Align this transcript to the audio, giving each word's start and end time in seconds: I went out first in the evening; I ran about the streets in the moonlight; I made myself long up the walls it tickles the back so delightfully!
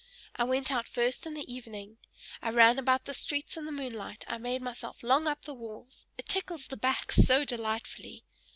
I 0.35 0.45
went 0.45 0.71
out 0.71 0.87
first 0.87 1.27
in 1.27 1.35
the 1.35 1.43
evening; 1.45 1.99
I 2.41 2.49
ran 2.49 2.79
about 2.79 3.05
the 3.05 3.13
streets 3.13 3.55
in 3.55 3.65
the 3.65 3.71
moonlight; 3.71 4.25
I 4.27 4.39
made 4.39 4.63
myself 4.63 5.03
long 5.03 5.27
up 5.27 5.43
the 5.43 5.53
walls 5.53 6.07
it 6.17 6.25
tickles 6.27 6.65
the 6.65 6.75
back 6.75 7.11
so 7.11 7.43
delightfully! 7.43 8.23